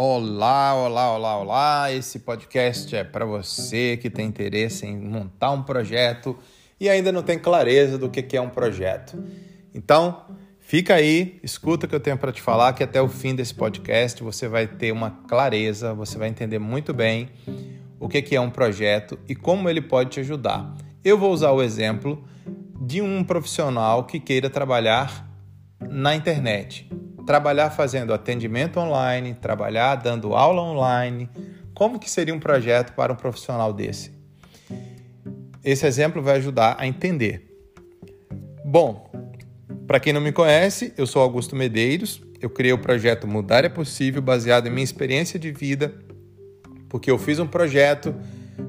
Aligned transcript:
Olá, 0.00 0.76
olá, 0.76 1.12
olá, 1.12 1.38
olá. 1.38 1.92
Esse 1.92 2.20
podcast 2.20 2.94
é 2.94 3.02
para 3.02 3.24
você 3.24 3.96
que 3.96 4.08
tem 4.08 4.28
interesse 4.28 4.86
em 4.86 4.96
montar 4.96 5.50
um 5.50 5.64
projeto 5.64 6.38
e 6.78 6.88
ainda 6.88 7.10
não 7.10 7.20
tem 7.20 7.36
clareza 7.36 7.98
do 7.98 8.08
que 8.08 8.36
é 8.36 8.40
um 8.40 8.48
projeto. 8.48 9.20
Então, 9.74 10.22
fica 10.60 10.94
aí, 10.94 11.40
escuta 11.42 11.86
o 11.86 11.88
que 11.88 11.96
eu 11.96 11.98
tenho 11.98 12.16
para 12.16 12.30
te 12.30 12.40
falar, 12.40 12.74
que 12.74 12.84
até 12.84 13.02
o 13.02 13.08
fim 13.08 13.34
desse 13.34 13.52
podcast 13.52 14.22
você 14.22 14.46
vai 14.46 14.68
ter 14.68 14.92
uma 14.92 15.10
clareza, 15.10 15.92
você 15.92 16.16
vai 16.16 16.28
entender 16.28 16.60
muito 16.60 16.94
bem 16.94 17.30
o 17.98 18.08
que 18.08 18.36
é 18.36 18.40
um 18.40 18.50
projeto 18.50 19.18
e 19.28 19.34
como 19.34 19.68
ele 19.68 19.80
pode 19.80 20.10
te 20.10 20.20
ajudar. 20.20 20.76
Eu 21.04 21.18
vou 21.18 21.32
usar 21.32 21.50
o 21.50 21.60
exemplo 21.60 22.22
de 22.80 23.02
um 23.02 23.24
profissional 23.24 24.04
que 24.04 24.20
queira 24.20 24.48
trabalhar 24.48 25.28
na 25.80 26.14
internet 26.14 26.88
trabalhar 27.28 27.68
fazendo 27.68 28.14
atendimento 28.14 28.80
online, 28.80 29.34
trabalhar 29.34 29.96
dando 29.96 30.34
aula 30.34 30.62
online. 30.62 31.28
Como 31.74 31.98
que 31.98 32.10
seria 32.10 32.34
um 32.34 32.40
projeto 32.40 32.94
para 32.94 33.12
um 33.12 33.16
profissional 33.16 33.70
desse? 33.70 34.12
Esse 35.62 35.86
exemplo 35.86 36.22
vai 36.22 36.36
ajudar 36.36 36.76
a 36.78 36.86
entender. 36.86 37.54
Bom, 38.64 39.12
para 39.86 40.00
quem 40.00 40.10
não 40.10 40.22
me 40.22 40.32
conhece, 40.32 40.94
eu 40.96 41.06
sou 41.06 41.20
Augusto 41.20 41.54
Medeiros. 41.54 42.22
Eu 42.40 42.48
criei 42.48 42.72
o 42.72 42.78
projeto 42.78 43.26
Mudar 43.26 43.62
é 43.62 43.68
Possível 43.68 44.22
baseado 44.22 44.66
em 44.66 44.70
minha 44.70 44.82
experiência 44.82 45.38
de 45.38 45.52
vida, 45.52 45.94
porque 46.88 47.10
eu 47.10 47.18
fiz 47.18 47.38
um 47.38 47.46
projeto 47.46 48.14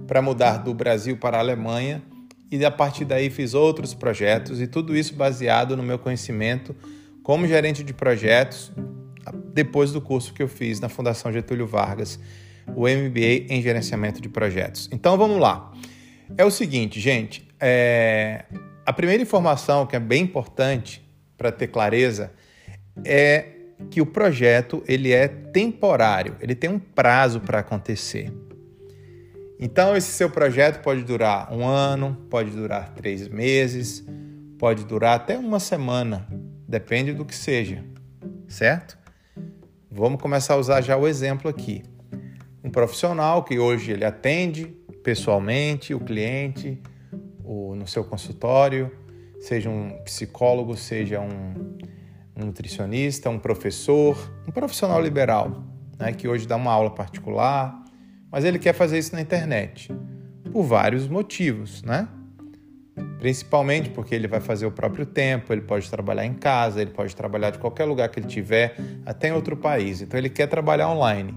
para 0.05 0.21
mudar 0.21 0.57
do 0.57 0.73
Brasil 0.73 1.15
para 1.15 1.37
a 1.37 1.39
Alemanha 1.39 2.03
e 2.51 2.65
a 2.65 2.71
partir 2.71 3.05
daí 3.05 3.29
fiz 3.29 3.53
outros 3.53 3.93
projetos 3.93 4.59
e 4.59 4.67
tudo 4.67 4.97
isso 4.97 5.13
baseado 5.13 5.77
no 5.77 5.83
meu 5.83 5.97
conhecimento 5.97 6.75
como 7.23 7.47
gerente 7.47 7.83
de 7.83 7.93
projetos 7.93 8.71
depois 9.53 9.91
do 9.91 10.01
curso 10.01 10.33
que 10.33 10.41
eu 10.41 10.47
fiz 10.47 10.79
na 10.79 10.89
Fundação 10.89 11.31
Getúlio 11.31 11.67
Vargas, 11.67 12.19
o 12.75 12.87
MBA 12.87 13.47
em 13.49 13.61
Gerenciamento 13.61 14.21
de 14.21 14.29
Projetos. 14.29 14.89
Então 14.91 15.17
vamos 15.17 15.39
lá. 15.39 15.71
É 16.37 16.45
o 16.45 16.51
seguinte, 16.51 16.99
gente, 16.99 17.47
é... 17.59 18.45
a 18.85 18.93
primeira 18.93 19.21
informação 19.21 19.85
que 19.85 19.95
é 19.95 19.99
bem 19.99 20.23
importante 20.23 21.03
para 21.37 21.51
ter 21.51 21.67
clareza 21.67 22.31
é 23.03 23.45
que 23.89 24.01
o 24.01 24.05
projeto 24.05 24.83
ele 24.87 25.11
é 25.11 25.27
temporário, 25.27 26.35
ele 26.41 26.53
tem 26.53 26.69
um 26.69 26.79
prazo 26.79 27.39
para 27.39 27.59
acontecer. 27.59 28.31
Então 29.59 29.95
esse 29.95 30.11
seu 30.11 30.29
projeto 30.29 30.81
pode 30.81 31.03
durar 31.03 31.51
um 31.53 31.65
ano, 31.65 32.17
pode 32.29 32.51
durar 32.51 32.93
três 32.93 33.27
meses, 33.27 34.05
pode 34.57 34.85
durar 34.85 35.15
até 35.15 35.37
uma 35.37 35.59
semana, 35.59 36.27
Depende 36.69 37.13
do 37.13 37.25
que 37.25 37.35
seja, 37.35 37.83
certo? 38.47 38.95
Vamos 39.89 40.21
começar 40.21 40.53
a 40.53 40.57
usar 40.57 40.81
já 40.81 40.95
o 40.95 41.07
exemplo 41.07 41.49
aqui. 41.49 41.81
Um 42.63 42.69
profissional 42.69 43.43
que 43.43 43.57
hoje 43.57 43.91
ele 43.91 44.05
atende 44.05 44.67
pessoalmente 45.03 45.95
o 45.95 45.99
cliente 45.99 46.79
ou 47.43 47.75
no 47.75 47.87
seu 47.87 48.03
consultório, 48.03 48.95
seja 49.39 49.67
um 49.67 49.97
psicólogo, 50.03 50.77
seja 50.77 51.19
um, 51.19 51.79
um 52.35 52.45
nutricionista, 52.45 53.31
um 53.31 53.39
professor, 53.39 54.31
um 54.47 54.51
profissional 54.51 55.01
liberal, 55.01 55.63
né, 55.97 56.13
que 56.13 56.27
hoje 56.27 56.47
dá 56.47 56.55
uma 56.55 56.71
aula 56.71 56.91
particular, 56.91 57.83
mas 58.31 58.45
ele 58.45 58.59
quer 58.59 58.73
fazer 58.73 58.99
isso 58.99 59.15
na 59.15 59.21
internet 59.21 59.91
por 60.51 60.61
vários 60.61 61.07
motivos, 61.07 61.81
né? 61.81 62.07
Principalmente 63.19 63.89
porque 63.89 64.15
ele 64.15 64.27
vai 64.27 64.39
fazer 64.39 64.65
o 64.65 64.71
próprio 64.71 65.05
tempo, 65.05 65.51
ele 65.51 65.61
pode 65.61 65.89
trabalhar 65.89 66.25
em 66.25 66.33
casa, 66.33 66.81
ele 66.81 66.91
pode 66.91 67.15
trabalhar 67.15 67.49
de 67.49 67.57
qualquer 67.57 67.85
lugar 67.85 68.09
que 68.09 68.19
ele 68.19 68.27
tiver, 68.27 68.75
até 69.05 69.29
em 69.29 69.31
outro 69.31 69.57
país. 69.57 70.01
Então 70.01 70.17
ele 70.17 70.29
quer 70.29 70.47
trabalhar 70.47 70.89
online. 70.89 71.35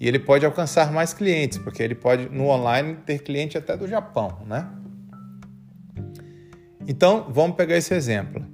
E 0.00 0.08
ele 0.08 0.18
pode 0.18 0.44
alcançar 0.44 0.92
mais 0.92 1.14
clientes, 1.14 1.58
porque 1.58 1.82
ele 1.82 1.94
pode 1.94 2.28
no 2.28 2.48
online 2.48 2.96
ter 3.06 3.20
cliente 3.20 3.56
até 3.56 3.76
do 3.76 3.86
Japão, 3.86 4.38
né? 4.46 4.68
Então 6.86 7.26
vamos 7.30 7.56
pegar 7.56 7.76
esse 7.76 7.94
exemplo. 7.94 8.44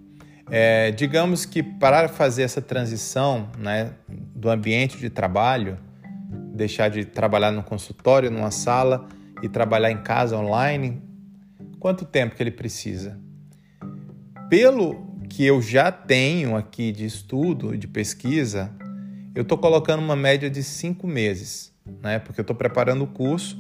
É, 0.51 0.91
digamos 0.91 1.47
que 1.47 1.63
para 1.63 2.09
fazer 2.09 2.43
essa 2.43 2.61
transição 2.61 3.49
né, 3.57 3.93
do 4.09 4.51
ambiente 4.51 4.99
de 4.99 5.09
trabalho, 5.09 5.79
deixar 6.55 6.89
de 6.89 7.05
trabalhar 7.05 7.53
no 7.53 7.63
consultório, 7.63 8.31
numa 8.31 8.51
sala 8.51 9.09
e 9.43 9.49
trabalhar 9.49 9.91
em 9.91 10.03
casa 10.03 10.37
online, 10.37 11.01
Quanto 11.81 12.05
tempo 12.05 12.37
que 12.37 12.43
ele 12.43 12.51
precisa? 12.51 13.19
Pelo 14.51 15.17
que 15.31 15.47
eu 15.47 15.63
já 15.63 15.91
tenho 15.91 16.55
aqui 16.55 16.93
de 16.93 17.07
estudo, 17.07 17.75
de 17.75 17.89
pesquisa, 17.89 18.71
eu 19.35 19.43
estou 19.43 19.57
colocando 19.57 20.01
uma 20.01 20.15
média 20.15 20.51
de 20.51 20.63
cinco 20.63 21.07
meses, 21.07 21.73
né? 22.03 22.19
Porque 22.19 22.41
eu 22.41 22.43
estou 22.43 22.55
preparando 22.55 23.05
o 23.05 23.07
curso 23.07 23.59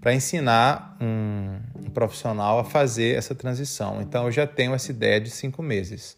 para 0.00 0.14
ensinar 0.14 0.96
um, 1.00 1.58
um, 1.80 1.90
profissional 1.90 2.60
a 2.60 2.64
fazer 2.64 3.16
essa 3.16 3.34
transição. 3.34 4.00
Então 4.00 4.26
eu 4.26 4.30
já 4.30 4.46
tenho 4.46 4.72
essa 4.72 4.92
ideia 4.92 5.20
de 5.20 5.30
cinco 5.30 5.64
meses, 5.64 6.16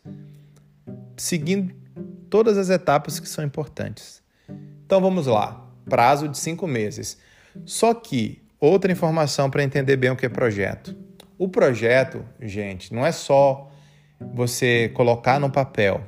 seguindo 1.16 1.75
todas 2.28 2.58
as 2.58 2.69
etapas 2.69 3.19
que 3.19 3.28
são 3.28 3.42
importantes. 3.42 4.22
Então 4.84 5.00
vamos 5.00 5.26
lá, 5.26 5.66
prazo 5.88 6.28
de 6.28 6.36
cinco 6.36 6.66
meses. 6.66 7.16
Só 7.64 7.94
que 7.94 8.42
Outra 8.60 8.91
informação 8.91 9.48
para 9.48 9.62
entender 9.62 9.96
bem 9.96 10.10
o 10.10 10.16
que 10.16 10.26
é 10.26 10.28
projeto. 10.28 10.96
O 11.38 11.48
projeto, 11.48 12.24
gente, 12.41 12.92
não 12.92 13.06
é 13.06 13.12
só 13.12 13.70
você 14.34 14.88
colocar 14.94 15.38
no 15.38 15.48
papel. 15.48 16.02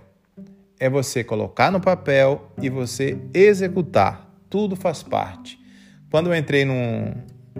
É 0.78 0.90
você 0.90 1.22
colocar 1.22 1.70
no 1.70 1.80
papel 1.80 2.50
e 2.60 2.68
você 2.68 3.16
executar. 3.32 4.28
Tudo 4.48 4.74
faz 4.74 5.02
parte. 5.02 5.60
Quando 6.10 6.32
eu 6.32 6.36
entrei 6.36 6.64
num, 6.64 7.14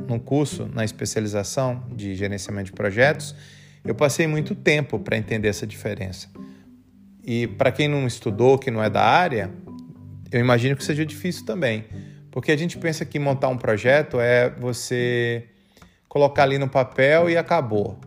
num 0.09 0.19
curso 0.19 0.69
na 0.75 0.85
especialização 0.85 1.85
de 1.95 2.17
gerenciamento 2.17 2.67
de 2.67 2.73
projetos, 2.73 3.37
eu 3.85 3.95
passei 3.95 4.27
muito 4.27 4.57
tempo 4.57 4.99
para 4.99 5.17
entender 5.17 5.47
essa 5.47 5.67
diferença. 5.67 6.29
E 7.25 7.47
para 7.47 7.71
quem 7.71 7.87
não 7.87 8.09
estudou, 8.09 8.59
que 8.59 8.73
não 8.73 8.83
é 8.83 8.91
da 8.91 9.05
área, 9.05 9.53
eu 10.33 10.41
imagino 10.41 10.75
que 10.75 10.83
seja 10.83 11.07
difícil 11.07 11.45
também 11.47 11.85
porque 12.31 12.53
a 12.53 12.57
gente 12.57 12.79
pensa 12.79 13.05
que 13.05 13.19
montar 13.19 13.49
um 13.49 13.57
projeto 13.57 14.21
é 14.21 14.49
você 14.51 15.49
colocar 16.09 16.45
ali 16.45 16.59
no 16.59 16.69
papel 16.69 17.29
e 17.29 17.37
acabou. 17.37 17.99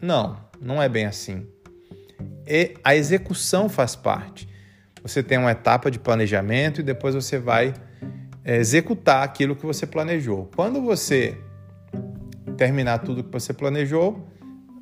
Não, 0.00 0.36
não 0.60 0.82
é 0.82 0.88
bem 0.88 1.06
assim. 1.06 1.46
E 2.46 2.74
a 2.82 2.94
execução 2.94 3.68
faz 3.68 3.94
parte. 3.94 4.48
Você 5.02 5.22
tem 5.22 5.38
uma 5.38 5.52
etapa 5.52 5.90
de 5.90 5.98
planejamento 5.98 6.80
e 6.80 6.84
depois 6.84 7.14
você 7.14 7.38
vai 7.38 7.74
é, 8.44 8.56
executar 8.56 9.22
aquilo 9.22 9.56
que 9.56 9.64
você 9.64 9.86
planejou. 9.86 10.50
Quando 10.54 10.82
você 10.82 11.38
terminar 12.56 12.98
tudo 12.98 13.24
que 13.24 13.32
você 13.32 13.52
planejou, 13.52 14.26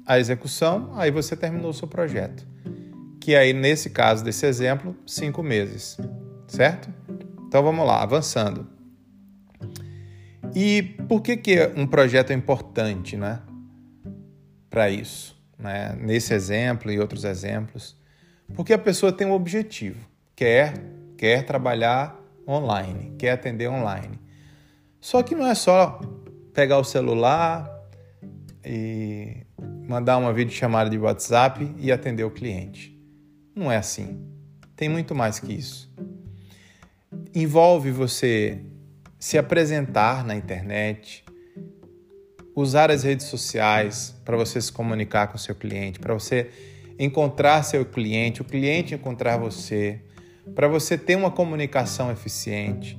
a 0.07 0.19
execução, 0.19 0.93
aí 0.95 1.11
você 1.11 1.37
terminou 1.37 1.71
o 1.71 1.75
seu 1.75 1.87
projeto. 1.87 2.47
Que 3.21 3.37
aí, 3.37 3.53
nesse 3.53 3.91
caso 3.91 4.25
desse 4.25 4.47
exemplo, 4.47 4.97
cinco 5.07 5.43
meses, 5.43 5.99
certo? 6.47 6.89
Então 7.47 7.63
vamos 7.63 7.87
lá, 7.87 8.03
avançando. 8.03 8.78
E 10.55 10.83
por 11.09 11.21
que, 11.21 11.37
que 11.37 11.73
um 11.77 11.87
projeto 11.87 12.31
é 12.31 12.35
importante 12.35 13.17
né, 13.17 13.41
para 14.71 14.91
isso? 14.91 15.37
Né? 15.59 15.97
Nesse 16.01 16.35
exemplo 16.35 16.91
e 16.91 16.99
outros 16.99 17.25
exemplos. 17.25 17.97
Porque 18.55 18.73
a 18.73 18.79
pessoa 18.79 19.13
tem 19.13 19.27
um 19.27 19.33
objetivo, 19.33 20.09
quer, 20.35 20.75
quer 21.17 21.45
trabalhar 21.45 22.19
online, 22.47 23.15
quer 23.19 23.33
atender 23.33 23.69
online. 23.69 24.19
Só 25.01 25.23
que 25.23 25.35
não 25.35 25.47
é 25.47 25.55
só 25.55 26.01
pegar 26.55 26.79
o 26.79 26.85
celular 26.85 27.71
e 28.65 29.45
mandar 29.87 30.17
uma 30.17 30.33
videochamada 30.33 30.89
de 30.91 30.99
WhatsApp 30.99 31.75
e 31.79 31.93
atender 31.93 32.25
o 32.25 32.31
cliente. 32.31 32.99
Não 33.55 33.71
é 33.71 33.77
assim. 33.77 34.25
Tem 34.75 34.89
muito 34.89 35.15
mais 35.15 35.39
que 35.39 35.53
isso. 35.53 35.93
Envolve 37.35 37.91
você 37.91 38.61
se 39.19 39.37
apresentar 39.37 40.25
na 40.25 40.35
internet, 40.37 41.25
usar 42.55 42.91
as 42.91 43.03
redes 43.03 43.27
sociais 43.27 44.15
para 44.25 44.37
você 44.37 44.61
se 44.61 44.73
comunicar 44.73 45.29
com 45.29 45.39
seu 45.39 45.55
cliente, 45.55 45.99
para 45.99 46.15
você 46.15 46.51
encontrar 46.99 47.63
seu 47.63 47.85
cliente, 47.85 48.43
o 48.43 48.45
cliente 48.45 48.95
encontrar 48.95 49.37
você, 49.37 50.01
para 50.55 50.69
você 50.69 50.97
ter 50.97 51.17
uma 51.17 51.31
comunicação 51.31 52.11
eficiente. 52.11 52.99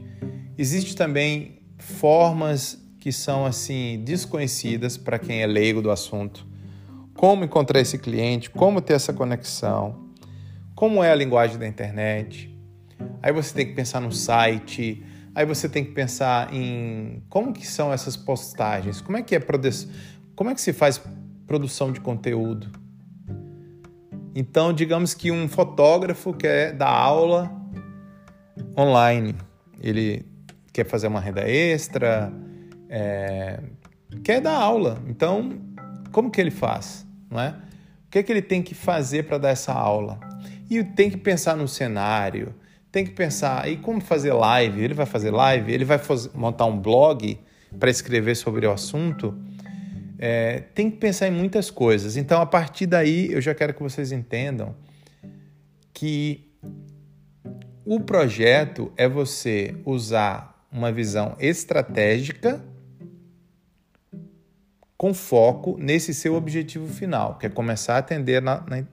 Existem 0.57 0.95
também 0.95 1.60
formas 1.77 2.77
que 3.00 3.12
são 3.12 3.45
assim 3.45 4.01
desconhecidas 4.04 4.98
para 4.98 5.18
quem 5.18 5.42
é 5.42 5.48
leigo 5.48 5.81
do 5.81 5.89
assunto. 5.89 6.45
Como 7.16 7.44
encontrar 7.44 7.80
esse 7.80 7.98
cliente, 7.98 8.50
como 8.50 8.81
ter 8.81 8.94
essa 8.94 9.13
conexão, 9.13 10.10
como 10.75 11.04
é 11.04 11.12
a 11.12 11.16
linguagem 11.16 11.57
da 11.57 11.68
internet. 11.68 12.54
Aí 13.21 13.31
você 13.33 13.54
tem 13.54 13.66
que 13.66 13.74
pensar 13.74 14.00
no 14.00 14.12
site, 14.12 15.04
Aí 15.40 15.46
você 15.46 15.70
tem 15.70 15.86
que 15.86 15.92
pensar 15.92 16.54
em 16.54 17.24
como 17.30 17.54
que 17.54 17.66
são 17.66 17.94
essas 17.94 18.18
postagens, 18.18 19.00
como 19.00 19.16
é 19.16 19.22
que 19.22 19.34
é 19.34 19.40
como 20.36 20.50
é 20.50 20.54
que 20.54 20.60
se 20.60 20.74
faz 20.74 21.02
produção 21.48 21.94
de 21.94 22.02
conteúdo. 22.02 22.70
Então, 24.36 24.74
digamos 24.74 25.14
que 25.14 25.32
um 25.32 25.48
fotógrafo 25.48 26.34
quer 26.34 26.74
dar 26.74 26.90
aula 26.90 27.50
online. 28.78 29.34
Ele 29.82 30.26
quer 30.74 30.86
fazer 30.86 31.08
uma 31.08 31.22
renda 31.22 31.50
extra, 31.50 32.34
é, 32.90 33.62
quer 34.22 34.42
dar 34.42 34.58
aula. 34.58 35.02
Então, 35.08 35.58
como 36.12 36.30
que 36.30 36.42
ele 36.42 36.52
faz? 36.52 37.08
Não 37.32 37.40
é? 37.40 37.52
O 38.08 38.10
que, 38.12 38.20
é 38.20 38.24
que 38.24 38.32
ele 38.34 38.42
tem 38.42 38.62
que 38.62 38.76
fazer 38.76 39.24
para 39.24 39.38
dar 39.38 39.52
essa 39.52 39.72
aula? 39.72 40.20
E 40.70 40.84
tem 40.84 41.10
que 41.10 41.16
pensar 41.16 41.56
no 41.56 41.66
cenário, 41.66 42.54
tem 42.92 43.06
que 43.06 43.12
pensar 43.12 43.70
e 43.70 43.78
como 43.78 44.02
fazer 44.02 44.34
live. 44.34 44.82
Ele 44.82 44.94
vai 44.94 45.06
fazer 45.06 45.32
live, 45.32 45.72
ele 45.72 45.86
vai 45.86 45.98
fazer, 45.98 46.32
montar 46.34 46.66
um 46.66 46.78
blog 46.78 47.40
para 47.78 47.90
escrever 47.90 48.36
sobre 48.36 48.66
o 48.66 48.72
assunto. 48.72 49.38
É, 50.18 50.64
tem 50.74 50.90
que 50.90 50.98
pensar 50.98 51.28
em 51.28 51.32
muitas 51.32 51.70
coisas. 51.70 52.18
Então, 52.18 52.42
a 52.42 52.46
partir 52.46 52.86
daí, 52.86 53.32
eu 53.32 53.40
já 53.40 53.54
quero 53.54 53.74
que 53.74 53.82
vocês 53.82 54.12
entendam 54.12 54.76
que 55.94 56.50
o 57.86 58.00
projeto 58.00 58.92
é 58.98 59.08
você 59.08 59.76
usar 59.86 60.68
uma 60.72 60.92
visão 60.92 61.36
estratégica 61.40 62.64
com 64.98 65.14
foco 65.14 65.78
nesse 65.80 66.14
seu 66.14 66.36
objetivo 66.36 66.86
final, 66.88 67.38
que 67.38 67.46
é 67.46 67.50
começar 67.50 67.96
a 67.96 68.00
atender, 68.00 68.42
na, 68.42 68.62
na, 68.68 68.84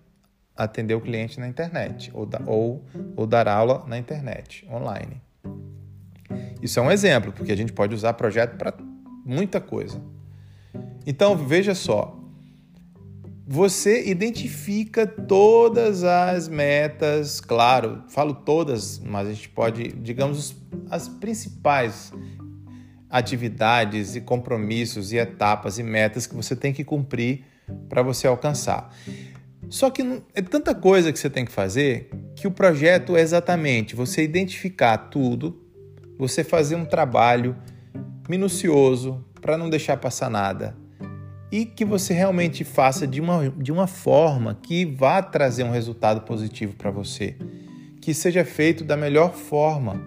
atender 0.56 0.94
o 0.94 1.00
cliente 1.00 1.38
na 1.38 1.46
internet 1.46 2.10
ou, 2.14 2.24
da, 2.24 2.40
ou, 2.46 2.84
ou 3.14 3.26
dar 3.26 3.46
aula 3.46 3.84
na 3.86 3.98
internet, 3.98 4.66
online. 4.70 5.20
Isso 6.62 6.78
é 6.80 6.82
um 6.82 6.90
exemplo, 6.90 7.32
porque 7.32 7.52
a 7.52 7.56
gente 7.56 7.72
pode 7.72 7.94
usar 7.94 8.14
projeto 8.14 8.56
para 8.56 8.74
muita 9.24 9.60
coisa. 9.60 10.00
Então, 11.06 11.36
veja 11.36 11.74
só. 11.74 12.18
Você 13.48 14.08
identifica 14.10 15.06
todas 15.06 16.02
as 16.02 16.48
metas, 16.48 17.40
claro, 17.40 18.02
falo 18.08 18.34
todas, 18.34 18.98
mas 18.98 19.28
a 19.28 19.32
gente 19.32 19.48
pode, 19.48 19.92
digamos, 19.92 20.56
as 20.90 21.06
principais 21.06 22.12
atividades 23.08 24.16
e 24.16 24.20
compromissos 24.20 25.12
e 25.12 25.16
etapas 25.16 25.78
e 25.78 25.84
metas 25.84 26.26
que 26.26 26.34
você 26.34 26.56
tem 26.56 26.72
que 26.72 26.82
cumprir 26.82 27.44
para 27.88 28.02
você 28.02 28.26
alcançar. 28.26 28.92
Só 29.68 29.90
que 29.90 30.22
é 30.34 30.42
tanta 30.42 30.74
coisa 30.74 31.12
que 31.12 31.18
você 31.18 31.28
tem 31.28 31.44
que 31.44 31.52
fazer 31.52 32.10
que 32.34 32.46
o 32.46 32.50
projeto 32.50 33.16
é 33.16 33.20
exatamente 33.20 33.96
você 33.96 34.22
identificar 34.22 34.96
tudo, 34.96 35.60
você 36.18 36.44
fazer 36.44 36.76
um 36.76 36.84
trabalho 36.84 37.56
minucioso 38.28 39.24
para 39.40 39.58
não 39.58 39.68
deixar 39.68 39.96
passar 39.96 40.30
nada 40.30 40.76
e 41.50 41.64
que 41.64 41.84
você 41.84 42.12
realmente 42.12 42.64
faça 42.64 43.06
de 43.06 43.20
uma, 43.20 43.48
de 43.50 43.72
uma 43.72 43.86
forma 43.86 44.58
que 44.62 44.84
vá 44.84 45.22
trazer 45.22 45.64
um 45.64 45.70
resultado 45.70 46.22
positivo 46.22 46.74
para 46.74 46.90
você, 46.90 47.36
que 48.00 48.12
seja 48.12 48.44
feito 48.44 48.84
da 48.84 48.96
melhor 48.96 49.32
forma. 49.32 50.02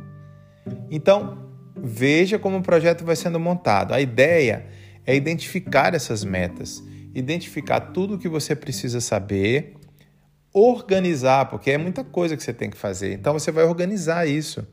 Então, 0.92 1.50
veja 1.76 2.38
como 2.38 2.58
o 2.58 2.62
projeto 2.62 3.06
vai 3.06 3.16
sendo 3.16 3.40
montado. 3.40 3.94
A 3.94 4.02
ideia 4.02 4.68
é 5.06 5.16
identificar 5.16 5.96
essas 5.96 6.24
metas, 6.24 6.84
identificar 7.20 7.80
tudo 7.80 8.16
o 8.16 8.18
que 8.18 8.28
você 8.28 8.56
precisa 8.56 9.00
saber, 9.00 9.76
organizar, 10.54 11.46
porque 11.50 11.72
é 11.72 11.78
muita 11.78 12.04
coisa 12.04 12.36
que 12.36 12.44
você 12.44 12.54
tem 12.54 12.70
que 12.70 12.78
fazer. 12.78 13.14
Então, 13.14 13.34
você 13.34 13.52
vai 13.52 13.64
organizar 13.66 14.28
isso. 14.28 14.68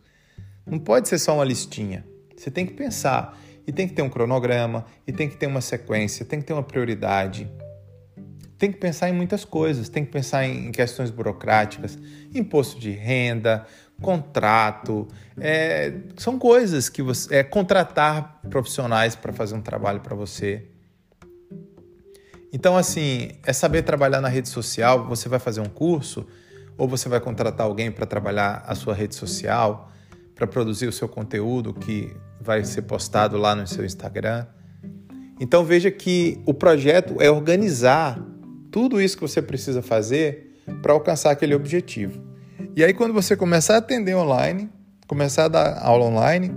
Não 0.64 0.78
pode 0.78 1.08
ser 1.08 1.18
só 1.18 1.34
uma 1.34 1.44
listinha. 1.44 2.04
Você 2.36 2.50
tem 2.50 2.64
que 2.64 2.72
pensar. 2.72 3.38
E 3.66 3.72
tem 3.72 3.88
que 3.88 3.94
ter 3.94 4.02
um 4.02 4.08
cronograma, 4.08 4.86
e 5.04 5.12
tem 5.12 5.28
que 5.28 5.36
ter 5.36 5.46
uma 5.46 5.60
sequência, 5.60 6.24
tem 6.24 6.40
que 6.40 6.46
ter 6.46 6.52
uma 6.52 6.62
prioridade. 6.62 7.50
Tem 8.56 8.70
que 8.70 8.78
pensar 8.78 9.08
em 9.08 9.12
muitas 9.12 9.44
coisas, 9.44 9.88
tem 9.88 10.04
que 10.04 10.12
pensar 10.12 10.46
em 10.46 10.70
questões 10.70 11.10
burocráticas, 11.10 11.98
imposto 12.32 12.78
de 12.78 12.92
renda, 12.92 13.66
contrato, 14.00 15.08
é, 15.38 15.92
são 16.16 16.38
coisas 16.38 16.88
que 16.88 17.02
você 17.02 17.36
é 17.36 17.42
contratar 17.42 18.40
profissionais 18.50 19.16
para 19.16 19.32
fazer 19.32 19.54
um 19.54 19.62
trabalho 19.62 20.00
para 20.00 20.14
você. 20.14 20.66
Então, 22.56 22.74
assim, 22.74 23.32
é 23.44 23.52
saber 23.52 23.82
trabalhar 23.82 24.22
na 24.22 24.28
rede 24.28 24.48
social. 24.48 25.06
Você 25.08 25.28
vai 25.28 25.38
fazer 25.38 25.60
um 25.60 25.68
curso 25.68 26.26
ou 26.78 26.88
você 26.88 27.06
vai 27.06 27.20
contratar 27.20 27.66
alguém 27.66 27.92
para 27.92 28.06
trabalhar 28.06 28.64
a 28.66 28.74
sua 28.74 28.94
rede 28.94 29.14
social, 29.14 29.92
para 30.34 30.46
produzir 30.46 30.86
o 30.86 30.92
seu 30.92 31.06
conteúdo 31.06 31.74
que 31.74 32.16
vai 32.40 32.64
ser 32.64 32.80
postado 32.80 33.36
lá 33.36 33.54
no 33.54 33.66
seu 33.66 33.84
Instagram. 33.84 34.46
Então 35.38 35.66
veja 35.66 35.90
que 35.90 36.40
o 36.46 36.54
projeto 36.54 37.20
é 37.20 37.30
organizar 37.30 38.18
tudo 38.70 39.02
isso 39.02 39.18
que 39.18 39.22
você 39.28 39.42
precisa 39.42 39.82
fazer 39.82 40.58
para 40.80 40.94
alcançar 40.94 41.32
aquele 41.32 41.54
objetivo. 41.54 42.22
E 42.74 42.82
aí 42.82 42.94
quando 42.94 43.12
você 43.12 43.36
começar 43.36 43.74
a 43.74 43.78
atender 43.80 44.16
online, 44.16 44.70
começar 45.06 45.44
a 45.44 45.48
dar 45.48 45.78
aula 45.82 46.06
online, 46.06 46.56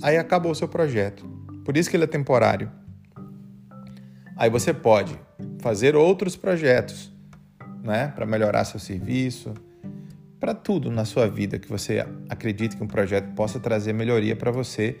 aí 0.00 0.16
acabou 0.16 0.52
o 0.52 0.54
seu 0.54 0.68
projeto. 0.68 1.26
Por 1.64 1.76
isso 1.76 1.90
que 1.90 1.96
ele 1.96 2.04
é 2.04 2.06
temporário. 2.06 2.70
Aí 4.36 4.48
você 4.48 4.72
pode 4.72 5.23
fazer 5.60 5.96
outros 5.96 6.36
projetos, 6.36 7.12
né, 7.82 8.08
para 8.14 8.26
melhorar 8.26 8.64
seu 8.64 8.80
serviço, 8.80 9.54
para 10.40 10.54
tudo 10.54 10.90
na 10.90 11.04
sua 11.04 11.26
vida 11.26 11.58
que 11.58 11.68
você 11.68 12.06
acredita 12.28 12.76
que 12.76 12.82
um 12.82 12.86
projeto 12.86 13.34
possa 13.34 13.58
trazer 13.58 13.92
melhoria 13.92 14.36
para 14.36 14.50
você 14.50 14.98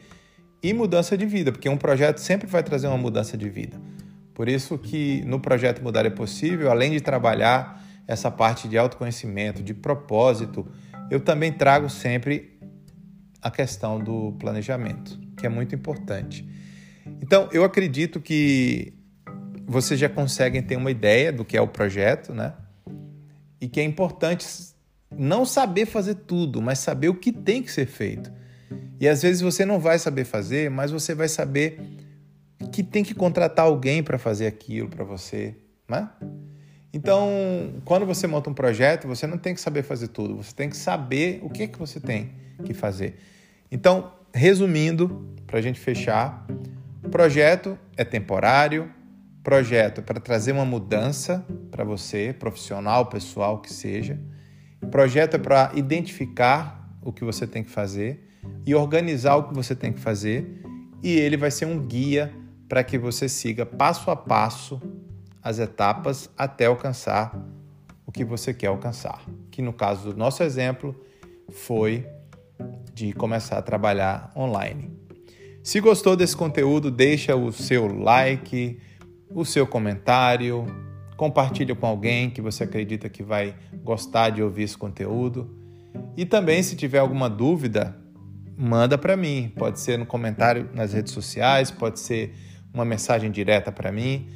e 0.62 0.72
mudança 0.72 1.16
de 1.16 1.26
vida, 1.26 1.52
porque 1.52 1.68
um 1.68 1.76
projeto 1.76 2.18
sempre 2.18 2.46
vai 2.46 2.62
trazer 2.62 2.86
uma 2.86 2.96
mudança 2.96 3.36
de 3.36 3.48
vida. 3.50 3.78
Por 4.32 4.48
isso 4.48 4.78
que 4.78 5.22
no 5.26 5.38
projeto 5.38 5.82
Mudar 5.82 6.06
é 6.06 6.10
Possível, 6.10 6.70
além 6.70 6.92
de 6.92 7.00
trabalhar 7.00 7.82
essa 8.08 8.30
parte 8.30 8.66
de 8.66 8.76
autoconhecimento, 8.76 9.62
de 9.62 9.74
propósito, 9.74 10.66
eu 11.10 11.20
também 11.20 11.52
trago 11.52 11.88
sempre 11.88 12.58
a 13.40 13.50
questão 13.50 14.00
do 14.00 14.32
planejamento, 14.32 15.20
que 15.36 15.46
é 15.46 15.48
muito 15.48 15.74
importante. 15.74 16.48
Então, 17.20 17.48
eu 17.52 17.62
acredito 17.62 18.20
que 18.20 18.94
vocês 19.66 19.98
já 19.98 20.08
conseguem 20.08 20.62
ter 20.62 20.76
uma 20.76 20.90
ideia 20.90 21.32
do 21.32 21.44
que 21.44 21.56
é 21.56 21.60
o 21.60 21.68
projeto, 21.68 22.32
né? 22.32 22.54
E 23.60 23.68
que 23.68 23.80
é 23.80 23.84
importante 23.84 24.46
não 25.10 25.44
saber 25.44 25.86
fazer 25.86 26.14
tudo, 26.14 26.60
mas 26.60 26.78
saber 26.78 27.08
o 27.08 27.14
que 27.14 27.32
tem 27.32 27.62
que 27.62 27.72
ser 27.72 27.86
feito. 27.86 28.32
E 29.00 29.08
às 29.08 29.22
vezes 29.22 29.40
você 29.40 29.64
não 29.64 29.78
vai 29.78 29.98
saber 29.98 30.24
fazer, 30.24 30.70
mas 30.70 30.90
você 30.90 31.14
vai 31.14 31.28
saber 31.28 31.80
que 32.72 32.82
tem 32.82 33.04
que 33.04 33.14
contratar 33.14 33.66
alguém 33.66 34.02
para 34.02 34.18
fazer 34.18 34.46
aquilo 34.46 34.88
para 34.88 35.04
você, 35.04 35.54
né? 35.88 36.08
Então, 36.92 37.74
quando 37.84 38.06
você 38.06 38.26
monta 38.26 38.48
um 38.48 38.54
projeto, 38.54 39.08
você 39.08 39.26
não 39.26 39.36
tem 39.36 39.52
que 39.52 39.60
saber 39.60 39.82
fazer 39.82 40.08
tudo, 40.08 40.36
você 40.36 40.54
tem 40.54 40.68
que 40.68 40.76
saber 40.76 41.40
o 41.42 41.50
que, 41.50 41.66
que 41.66 41.78
você 41.78 41.98
tem 41.98 42.32
que 42.64 42.72
fazer. 42.72 43.18
Então, 43.70 44.12
resumindo, 44.32 45.28
para 45.46 45.58
a 45.58 45.62
gente 45.62 45.80
fechar, 45.80 46.46
projeto 47.14 47.78
é 47.96 48.04
temporário, 48.04 48.90
projeto 49.44 50.02
para 50.02 50.18
trazer 50.18 50.52
uma 50.52 50.64
mudança 50.64 51.46
para 51.70 51.84
você, 51.84 52.34
profissional, 52.36 53.06
pessoal, 53.06 53.60
que 53.60 53.70
seja. 53.70 54.18
Projeto 54.90 55.34
é 55.34 55.38
para 55.38 55.70
identificar 55.74 56.90
o 57.02 57.12
que 57.12 57.22
você 57.22 57.46
tem 57.46 57.62
que 57.62 57.70
fazer 57.70 58.26
e 58.66 58.74
organizar 58.74 59.36
o 59.36 59.48
que 59.48 59.54
você 59.54 59.76
tem 59.76 59.92
que 59.92 60.00
fazer, 60.00 60.62
e 61.02 61.12
ele 61.12 61.36
vai 61.36 61.50
ser 61.50 61.66
um 61.66 61.78
guia 61.78 62.32
para 62.66 62.82
que 62.82 62.96
você 62.96 63.28
siga 63.28 63.66
passo 63.66 64.10
a 64.10 64.16
passo 64.16 64.80
as 65.42 65.58
etapas 65.58 66.30
até 66.38 66.64
alcançar 66.64 67.38
o 68.06 68.10
que 68.10 68.24
você 68.24 68.54
quer 68.54 68.68
alcançar. 68.68 69.22
Que 69.50 69.60
no 69.60 69.74
caso 69.74 70.10
do 70.10 70.16
nosso 70.16 70.42
exemplo 70.42 70.98
foi 71.50 72.06
de 72.94 73.12
começar 73.12 73.58
a 73.58 73.62
trabalhar 73.62 74.32
online. 74.34 74.90
Se 75.62 75.80
gostou 75.80 76.16
desse 76.16 76.36
conteúdo, 76.36 76.90
deixa 76.90 77.36
o 77.36 77.52
seu 77.52 77.86
like, 77.86 78.78
o 79.34 79.44
seu 79.44 79.66
comentário, 79.66 80.64
compartilha 81.16 81.74
com 81.74 81.86
alguém 81.86 82.30
que 82.30 82.40
você 82.40 82.64
acredita 82.64 83.08
que 83.08 83.22
vai 83.22 83.56
gostar 83.82 84.30
de 84.30 84.42
ouvir 84.42 84.62
esse 84.62 84.78
conteúdo. 84.78 85.50
E 86.16 86.24
também, 86.24 86.62
se 86.62 86.76
tiver 86.76 86.98
alguma 86.98 87.28
dúvida, 87.28 87.96
manda 88.56 88.96
para 88.96 89.16
mim. 89.16 89.52
Pode 89.56 89.80
ser 89.80 89.98
no 89.98 90.06
comentário 90.06 90.70
nas 90.72 90.92
redes 90.92 91.12
sociais, 91.12 91.70
pode 91.70 91.98
ser 91.98 92.34
uma 92.72 92.84
mensagem 92.84 93.30
direta 93.30 93.72
para 93.72 93.90
mim. 93.90 94.28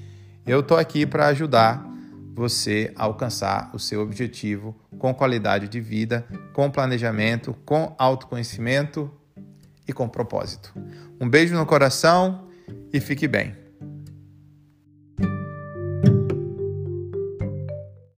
Eu 0.44 0.60
estou 0.60 0.76
aqui 0.76 1.06
para 1.06 1.26
ajudar 1.28 1.86
você 2.34 2.92
a 2.96 3.04
alcançar 3.04 3.70
o 3.74 3.78
seu 3.78 4.00
objetivo 4.00 4.76
com 4.98 5.12
qualidade 5.12 5.68
de 5.68 5.80
vida, 5.80 6.26
com 6.52 6.70
planejamento, 6.70 7.54
com 7.64 7.94
autoconhecimento 7.98 9.10
e 9.86 9.92
com 9.92 10.08
propósito. 10.08 10.72
Um 11.20 11.28
beijo 11.28 11.54
no 11.54 11.66
coração 11.66 12.48
e 12.92 13.00
fique 13.00 13.26
bem. 13.26 13.67